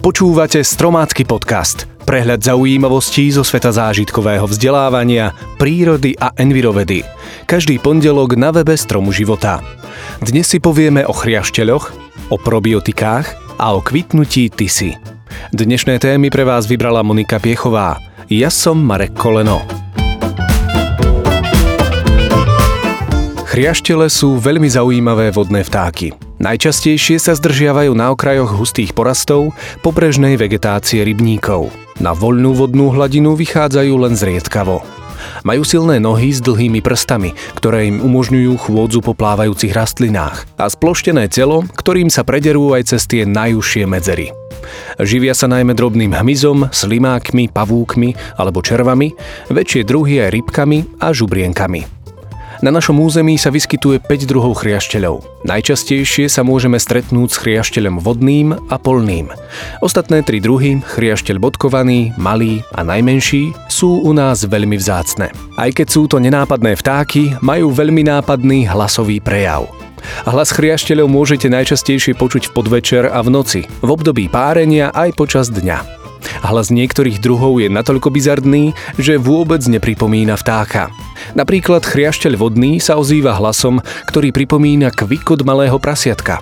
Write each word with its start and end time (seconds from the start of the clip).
Počúvate 0.00 0.64
Stromácky 0.64 1.28
podcast. 1.28 1.84
Prehľad 2.08 2.40
zaujímavostí 2.40 3.28
zo 3.36 3.44
sveta 3.44 3.68
zážitkového 3.68 4.48
vzdelávania, 4.48 5.36
prírody 5.60 6.16
a 6.16 6.32
envirovedy. 6.40 7.04
Každý 7.44 7.76
pondelok 7.76 8.32
na 8.32 8.48
webe 8.48 8.72
Stromu 8.80 9.12
života. 9.12 9.60
Dnes 10.24 10.48
si 10.48 10.56
povieme 10.56 11.04
o 11.04 11.12
chriašteľoch, 11.12 11.92
o 12.32 12.36
probiotikách 12.40 13.60
a 13.60 13.76
o 13.76 13.84
kvitnutí 13.84 14.48
tisy. 14.48 14.96
Dnešné 15.52 16.00
témy 16.00 16.32
pre 16.32 16.48
vás 16.48 16.64
vybrala 16.64 17.04
Monika 17.04 17.36
Piechová. 17.36 18.00
Ja 18.32 18.48
som 18.48 18.80
Marek 18.80 19.12
Koleno. 19.12 19.60
Chriaštele 23.52 24.08
sú 24.08 24.40
veľmi 24.40 24.72
zaujímavé 24.72 25.28
vodné 25.28 25.60
vtáky. 25.60 26.29
Najčastejšie 26.40 27.20
sa 27.20 27.36
zdržiavajú 27.36 27.92
na 27.92 28.16
okrajoch 28.16 28.56
hustých 28.56 28.96
porastov 28.96 29.52
pobrežnej 29.84 30.40
vegetácie 30.40 31.04
rybníkov. 31.04 31.68
Na 32.00 32.16
voľnú 32.16 32.56
vodnú 32.56 32.88
hladinu 32.88 33.36
vychádzajú 33.36 33.92
len 34.00 34.16
zriedkavo. 34.16 34.80
Majú 35.44 35.62
silné 35.68 36.00
nohy 36.00 36.32
s 36.32 36.40
dlhými 36.40 36.80
prstami, 36.80 37.36
ktoré 37.60 37.92
im 37.92 38.00
umožňujú 38.00 38.56
chôdzu 38.56 39.04
po 39.04 39.12
plávajúcich 39.12 39.76
rastlinách 39.76 40.48
a 40.56 40.64
sploštené 40.64 41.28
telo, 41.28 41.60
ktorým 41.76 42.08
sa 42.08 42.24
prederú 42.24 42.72
aj 42.72 42.96
cez 42.96 43.04
tie 43.04 43.28
najúžšie 43.28 43.84
medzery. 43.84 44.32
Živia 44.96 45.36
sa 45.36 45.44
najmä 45.44 45.76
drobným 45.76 46.16
hmyzom, 46.16 46.72
slimákmi, 46.72 47.52
pavúkmi 47.52 48.40
alebo 48.40 48.64
červami, 48.64 49.12
väčšie 49.52 49.84
druhy 49.84 50.24
aj 50.24 50.40
rybkami 50.40 51.04
a 51.04 51.12
žubrienkami. 51.12 51.99
Na 52.60 52.68
našom 52.68 53.00
území 53.00 53.40
sa 53.40 53.48
vyskytuje 53.48 54.04
5 54.04 54.28
druhov 54.28 54.60
chriašteľov. 54.60 55.48
Najčastejšie 55.48 56.28
sa 56.28 56.44
môžeme 56.44 56.76
stretnúť 56.76 57.28
s 57.32 57.40
chriašteľom 57.40 58.04
vodným 58.04 58.52
a 58.52 58.76
polným. 58.76 59.32
Ostatné 59.80 60.20
tri 60.20 60.44
druhy, 60.44 60.84
chriašteľ 60.84 61.40
bodkovaný, 61.40 62.12
malý 62.20 62.60
a 62.76 62.84
najmenší, 62.84 63.56
sú 63.72 64.04
u 64.04 64.12
nás 64.12 64.44
veľmi 64.44 64.76
vzácne. 64.76 65.32
Aj 65.56 65.70
keď 65.72 65.86
sú 65.88 66.04
to 66.04 66.20
nenápadné 66.20 66.76
vtáky, 66.76 67.32
majú 67.40 67.72
veľmi 67.72 68.04
nápadný 68.04 68.68
hlasový 68.68 69.24
prejav. 69.24 69.64
Hlas 70.28 70.52
chriašteľov 70.52 71.08
môžete 71.08 71.48
najčastejšie 71.48 72.12
počuť 72.12 72.52
v 72.52 72.54
podvečer 72.60 73.08
a 73.08 73.24
v 73.24 73.32
noci, 73.32 73.60
v 73.80 73.88
období 73.88 74.28
párenia 74.28 74.92
aj 74.92 75.16
počas 75.16 75.48
dňa. 75.48 75.99
Hlas 76.40 76.72
niektorých 76.72 77.20
druhov 77.20 77.60
je 77.60 77.68
natoľko 77.68 78.08
bizardný, 78.12 78.72
že 78.96 79.20
vôbec 79.20 79.60
nepripomína 79.64 80.36
vtáka. 80.40 80.88
Napríklad 81.36 81.84
chriašteľ 81.84 82.34
vodný 82.40 82.80
sa 82.80 82.96
ozýva 82.96 83.36
hlasom, 83.36 83.84
ktorý 84.08 84.32
pripomína 84.32 84.92
kvikot 84.94 85.44
malého 85.44 85.76
prasiatka. 85.76 86.40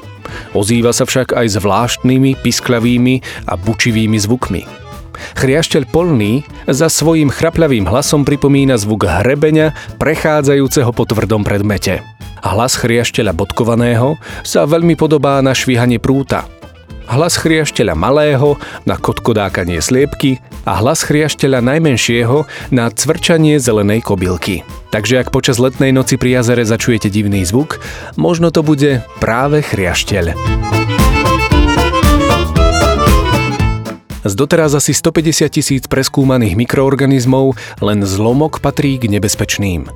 Ozýva 0.53 0.93
sa 0.93 1.09
však 1.09 1.33
aj 1.33 1.57
zvláštnymi, 1.57 2.41
pisklavými 2.45 3.49
a 3.49 3.57
bučivými 3.57 4.19
zvukmi. 4.21 4.63
Chriašteľ 5.35 5.91
polný 5.91 6.47
za 6.71 6.87
svojím 6.87 7.33
chrapľavým 7.33 7.91
hlasom 7.91 8.23
pripomína 8.23 8.79
zvuk 8.79 9.03
hrebeňa 9.03 9.99
prechádzajúceho 9.99 10.95
po 10.95 11.05
tvrdom 11.09 11.43
predmete. 11.43 12.07
Hlas 12.39 12.79
chriašteľa 12.79 13.35
bodkovaného 13.35 14.15
sa 14.47 14.63
veľmi 14.63 14.95
podobá 14.95 15.43
na 15.43 15.59
švíhanie 15.59 15.99
prúta– 15.99 16.47
hlas 17.09 17.41
chriašteľa 17.41 17.97
malého 17.97 18.61
na 18.85 19.01
kotkodákanie 19.01 19.81
sliepky 19.81 20.45
a 20.69 20.77
hlas 20.85 21.01
chriašteľa 21.09 21.65
najmenšieho 21.65 22.45
na 22.69 22.93
cvrčanie 22.93 23.57
zelenej 23.57 24.05
kobylky. 24.05 24.61
Takže 24.93 25.25
ak 25.25 25.33
počas 25.33 25.57
letnej 25.57 25.93
noci 25.93 26.21
pri 26.21 26.41
jazere 26.41 26.65
začujete 26.69 27.09
divný 27.09 27.45
zvuk, 27.49 27.81
možno 28.21 28.53
to 28.53 28.61
bude 28.61 29.01
práve 29.21 29.65
chriašteľ. 29.65 30.37
Z 34.29 34.37
doteraz 34.37 34.77
asi 34.77 34.93
150 34.93 35.49
tisíc 35.49 35.83
preskúmaných 35.89 36.53
mikroorganizmov 36.59 37.57
len 37.81 38.05
zlomok 38.05 38.61
patrí 38.61 39.01
k 39.01 39.09
nebezpečným. 39.09 39.89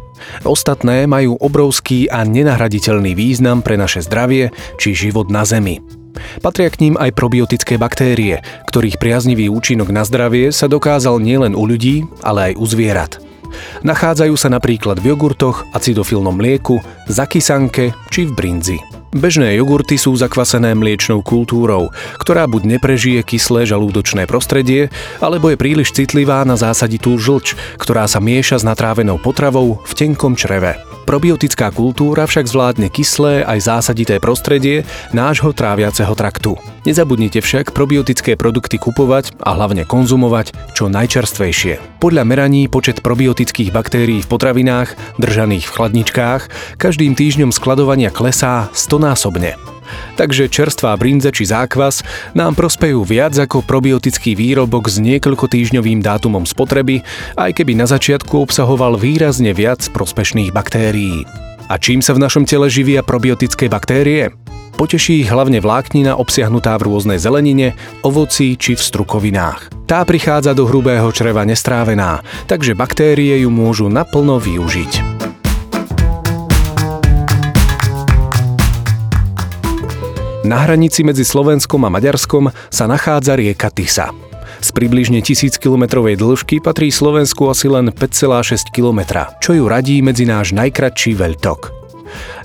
Ostatné 0.49 1.05
majú 1.05 1.37
obrovský 1.37 2.09
a 2.09 2.25
nenahraditeľný 2.25 3.13
význam 3.13 3.61
pre 3.61 3.77
naše 3.77 4.01
zdravie 4.01 4.55
či 4.81 4.97
život 4.97 5.29
na 5.29 5.45
Zemi. 5.45 6.02
Patria 6.41 6.69
k 6.69 6.81
ním 6.89 6.95
aj 7.01 7.17
probiotické 7.17 7.77
baktérie, 7.81 8.45
ktorých 8.69 9.01
priaznivý 9.01 9.49
účinok 9.49 9.91
na 9.91 10.05
zdravie 10.07 10.53
sa 10.53 10.69
dokázal 10.69 11.21
nielen 11.21 11.57
u 11.57 11.65
ľudí, 11.65 12.05
ale 12.21 12.53
aj 12.53 12.55
u 12.59 12.65
zvierat. 12.69 13.13
Nachádzajú 13.85 14.35
sa 14.37 14.49
napríklad 14.49 15.01
v 15.01 15.13
jogurtoch, 15.13 15.69
acidofilnom 15.77 16.33
mlieku, 16.33 16.81
zakysanke 17.09 17.93
či 18.09 18.29
v 18.29 18.33
brinzi. 18.33 18.79
Bežné 19.13 19.53
jogurty 19.61 20.01
sú 20.01 20.17
zakvasené 20.17 20.73
mliečnou 20.73 21.21
kultúrou, 21.21 21.93
ktorá 22.17 22.49
buď 22.49 22.77
neprežije 22.77 23.21
kyslé 23.21 23.69
žalúdočné 23.69 24.25
prostredie, 24.25 24.89
alebo 25.21 25.53
je 25.53 25.61
príliš 25.61 25.93
citlivá 25.93 26.41
na 26.49 26.57
zásaditú 26.57 27.21
žlč, 27.21 27.53
ktorá 27.77 28.09
sa 28.09 28.25
mieša 28.25 28.65
s 28.65 28.65
natrávenou 28.65 29.21
potravou 29.21 29.85
v 29.85 29.93
tenkom 29.93 30.33
čreve. 30.33 30.81
Probiotická 31.13 31.69
kultúra 31.69 32.25
však 32.25 32.49
zvládne 32.49 32.89
kyslé 32.89 33.45
aj 33.45 33.69
zásadité 33.69 34.17
prostredie 34.17 34.89
nášho 35.13 35.53
tráviaceho 35.53 36.17
traktu. 36.17 36.57
Nezabudnite 36.89 37.45
však 37.45 37.77
probiotické 37.77 38.33
produkty 38.33 38.81
kupovať 38.81 39.37
a 39.45 39.53
hlavne 39.53 39.85
konzumovať 39.85 40.73
čo 40.73 40.89
najčerstvejšie. 40.89 42.01
Podľa 42.01 42.25
meraní 42.25 42.65
počet 42.65 43.05
probiotických 43.05 43.77
baktérií 43.77 44.25
v 44.25 44.31
potravinách, 44.33 45.21
držaných 45.21 45.69
v 45.69 45.75
chladničkách, 45.77 46.43
každým 46.81 47.13
týždňom 47.13 47.53
skladovania 47.53 48.09
klesá 48.09 48.73
100 48.73 48.97
násobne. 49.13 49.72
Takže 50.15 50.49
čerstvá 50.49 50.95
brinze 51.01 51.33
či 51.33 51.49
zákvas 51.49 52.05
nám 52.33 52.55
prospejú 52.59 53.03
viac 53.03 53.35
ako 53.37 53.65
probiotický 53.65 54.35
výrobok 54.35 54.89
s 54.89 55.03
niekoľko 55.03 55.49
týždňovým 55.49 56.01
dátumom 56.01 56.45
spotreby, 56.47 57.05
aj 57.39 57.51
keby 57.57 57.79
na 57.79 57.87
začiatku 57.89 58.39
obsahoval 58.43 58.97
výrazne 58.97 59.51
viac 59.57 59.83
prospešných 59.91 60.53
baktérií. 60.55 61.25
A 61.73 61.81
čím 61.81 62.05
sa 62.05 62.13
v 62.13 62.23
našom 62.23 62.45
tele 62.45 62.69
živia 62.69 63.01
probiotické 63.01 63.71
baktérie? 63.71 64.35
Poteší 64.77 65.23
ich 65.23 65.31
hlavne 65.31 65.61
vláknina 65.61 66.17
obsiahnutá 66.17 66.75
v 66.81 66.91
rôznej 66.91 67.21
zelenine, 67.21 67.77
ovoci 68.03 68.57
či 68.57 68.75
v 68.75 68.83
strukovinách. 68.83 69.85
Tá 69.85 70.03
prichádza 70.03 70.57
do 70.57 70.65
hrubého 70.65 71.07
čreva 71.13 71.45
nestrávená, 71.45 72.25
takže 72.49 72.73
baktérie 72.73 73.45
ju 73.45 73.53
môžu 73.53 73.93
naplno 73.93 74.41
využiť. 74.41 75.12
Na 80.43 80.59
hranici 80.67 81.07
medzi 81.07 81.23
Slovenskom 81.23 81.87
a 81.87 81.91
Maďarskom 81.95 82.51
sa 82.67 82.91
nachádza 82.91 83.39
rieka 83.39 83.71
Tisa. 83.71 84.11
Z 84.59 84.75
približne 84.75 85.23
1000 85.23 85.55
km 85.63 86.03
dĺžky 86.03 86.59
patrí 86.59 86.91
Slovensku 86.91 87.47
asi 87.47 87.71
len 87.71 87.95
5,6 87.95 88.75
km, 88.75 89.23
čo 89.39 89.55
ju 89.55 89.71
radí 89.71 90.03
medzi 90.03 90.27
náš 90.27 90.51
najkratší 90.51 91.15
veľtok. 91.15 91.71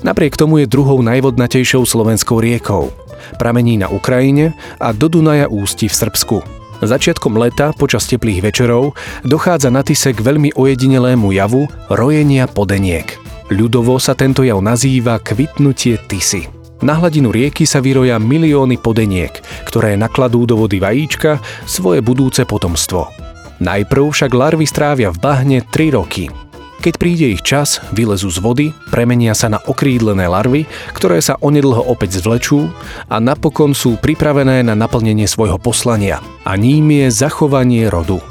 Napriek 0.06 0.38
tomu 0.38 0.62
je 0.62 0.70
druhou 0.70 1.02
najvodnatejšou 1.02 1.90
slovenskou 1.90 2.38
riekou. 2.38 2.94
Pramení 3.42 3.82
na 3.82 3.90
Ukrajine 3.90 4.54
a 4.78 4.94
do 4.94 5.10
Dunaja 5.10 5.50
ústi 5.50 5.90
v 5.90 5.98
Srbsku. 5.98 6.38
Začiatkom 6.86 7.34
leta, 7.34 7.74
počas 7.74 8.06
teplých 8.06 8.46
večerov, 8.46 8.94
dochádza 9.26 9.74
na 9.74 9.82
Tise 9.82 10.14
k 10.14 10.22
veľmi 10.22 10.54
ojedinelému 10.54 11.34
javu 11.34 11.66
rojenia 11.90 12.46
podeniek. 12.46 13.18
Ľudovo 13.50 13.98
sa 13.98 14.14
tento 14.14 14.46
jav 14.46 14.62
nazýva 14.62 15.18
kvitnutie 15.18 15.98
Tisy. 16.06 16.57
Na 16.86 16.94
hladinu 16.94 17.34
rieky 17.34 17.66
sa 17.66 17.82
vyroja 17.82 18.22
milióny 18.22 18.78
podeniek, 18.78 19.34
ktoré 19.66 19.98
nakladú 19.98 20.46
do 20.46 20.62
vody 20.62 20.78
vajíčka 20.78 21.42
svoje 21.66 22.06
budúce 22.06 22.46
potomstvo. 22.46 23.10
Najprv 23.58 24.14
však 24.14 24.30
larvy 24.30 24.70
strávia 24.70 25.10
v 25.10 25.18
bahne 25.18 25.58
3 25.66 25.98
roky. 25.98 26.30
Keď 26.78 26.94
príde 27.02 27.34
ich 27.34 27.42
čas, 27.42 27.82
vylezú 27.90 28.30
z 28.30 28.38
vody, 28.38 28.66
premenia 28.94 29.34
sa 29.34 29.50
na 29.50 29.58
okrídlené 29.58 30.30
larvy, 30.30 30.70
ktoré 30.94 31.18
sa 31.18 31.34
onedlho 31.42 31.82
opäť 31.82 32.22
zvlečú 32.22 32.70
a 33.10 33.18
napokon 33.18 33.74
sú 33.74 33.98
pripravené 33.98 34.62
na 34.62 34.78
naplnenie 34.78 35.26
svojho 35.26 35.58
poslania 35.58 36.22
a 36.46 36.54
ním 36.54 36.94
je 36.94 37.10
zachovanie 37.10 37.90
rodu. 37.90 38.22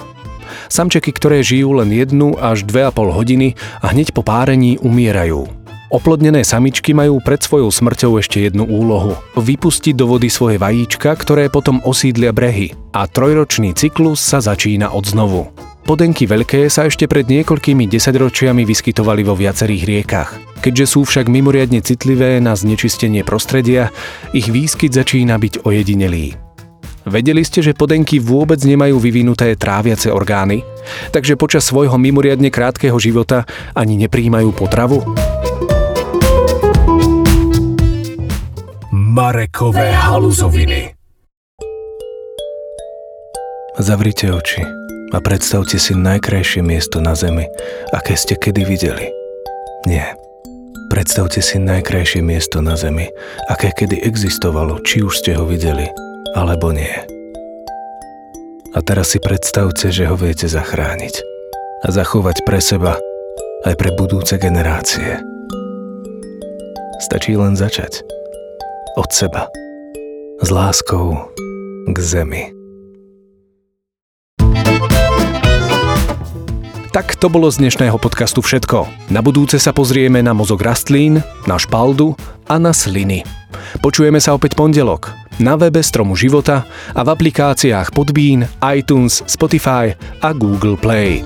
Samčeky, 0.70 1.10
ktoré 1.10 1.42
žijú 1.42 1.82
len 1.82 1.90
1 1.90 2.14
až 2.38 2.62
2,5 2.62 2.94
hodiny 3.10 3.58
a 3.82 3.90
hneď 3.90 4.14
po 4.14 4.22
párení 4.22 4.78
umierajú. 4.78 5.65
Oplodnené 5.86 6.42
samičky 6.42 6.90
majú 6.90 7.22
pred 7.22 7.38
svojou 7.38 7.70
smrťou 7.70 8.18
ešte 8.18 8.42
jednu 8.42 8.66
úlohu. 8.66 9.14
Vypustiť 9.38 9.94
do 9.94 10.10
vody 10.10 10.26
svoje 10.26 10.58
vajíčka, 10.58 11.14
ktoré 11.14 11.46
potom 11.46 11.78
osídlia 11.86 12.34
brehy. 12.34 12.74
A 12.90 13.06
trojročný 13.06 13.70
cyklus 13.70 14.18
sa 14.18 14.42
začína 14.42 14.90
od 14.90 15.06
znovu. 15.06 15.46
Podenky 15.86 16.26
veľké 16.26 16.66
sa 16.66 16.90
ešte 16.90 17.06
pred 17.06 17.30
niekoľkými 17.30 17.86
desaťročiami 17.86 18.66
vyskytovali 18.66 19.22
vo 19.22 19.38
viacerých 19.38 19.84
riekach. 19.86 20.30
Keďže 20.58 20.98
sú 20.98 21.06
však 21.06 21.30
mimoriadne 21.30 21.78
citlivé 21.78 22.42
na 22.42 22.58
znečistenie 22.58 23.22
prostredia, 23.22 23.94
ich 24.34 24.50
výskyt 24.50 24.90
začína 24.90 25.38
byť 25.38 25.62
ojedinelý. 25.62 26.34
Vedeli 27.06 27.46
ste, 27.46 27.62
že 27.62 27.78
podenky 27.78 28.18
vôbec 28.18 28.58
nemajú 28.58 28.98
vyvinuté 28.98 29.54
tráviace 29.54 30.10
orgány, 30.10 30.66
takže 31.14 31.38
počas 31.38 31.62
svojho 31.62 31.94
mimoriadne 31.94 32.50
krátkeho 32.50 32.98
života 32.98 33.46
ani 33.78 33.94
nepríjmajú 34.02 34.50
potravu? 34.50 35.06
Marekové 39.16 39.96
haluzoviny. 39.96 40.92
Zavrite 43.80 44.28
oči 44.28 44.60
a 45.08 45.18
predstavte 45.24 45.80
si 45.80 45.96
najkrajšie 45.96 46.60
miesto 46.60 47.00
na 47.00 47.16
Zemi, 47.16 47.48
aké 47.96 48.12
ste 48.12 48.36
kedy 48.36 48.68
videli. 48.68 49.08
Nie. 49.88 50.12
Predstavte 50.92 51.40
si 51.40 51.56
najkrajšie 51.56 52.20
miesto 52.20 52.60
na 52.60 52.76
Zemi, 52.76 53.08
aké 53.48 53.72
kedy 53.72 54.04
existovalo, 54.04 54.84
či 54.84 55.00
už 55.00 55.24
ste 55.24 55.32
ho 55.32 55.48
videli, 55.48 55.88
alebo 56.36 56.76
nie. 56.76 56.92
A 58.76 58.84
teraz 58.84 59.16
si 59.16 59.18
predstavte, 59.24 59.96
že 59.96 60.12
ho 60.12 60.16
viete 60.20 60.44
zachrániť 60.44 61.24
a 61.80 61.88
zachovať 61.88 62.44
pre 62.44 62.60
seba 62.60 63.00
aj 63.64 63.80
pre 63.80 63.96
budúce 63.96 64.36
generácie. 64.36 65.16
Stačí 67.00 67.32
len 67.32 67.56
začať. 67.56 68.15
Od 68.96 69.12
seba. 69.12 69.52
S 70.40 70.48
láskou 70.48 71.28
k 71.92 71.96
zemi. 72.00 72.48
Tak 76.96 77.20
to 77.20 77.28
bolo 77.28 77.52
z 77.52 77.60
dnešného 77.60 78.00
podcastu 78.00 78.40
všetko. 78.40 79.12
Na 79.12 79.20
budúce 79.20 79.60
sa 79.60 79.76
pozrieme 79.76 80.24
na 80.24 80.32
mozog 80.32 80.64
rastlín, 80.64 81.20
na 81.44 81.60
špaldu 81.60 82.16
a 82.48 82.56
na 82.56 82.72
sliny. 82.72 83.20
Počujeme 83.84 84.16
sa 84.16 84.32
opäť 84.32 84.56
pondelok 84.56 85.12
na 85.44 85.60
webe 85.60 85.84
Stromu 85.84 86.16
života 86.16 86.64
a 86.96 87.04
v 87.04 87.12
aplikáciách 87.12 87.92
Podbean, 87.92 88.48
iTunes, 88.64 89.20
Spotify 89.28 89.92
a 90.24 90.32
Google 90.32 90.80
Play. 90.80 91.20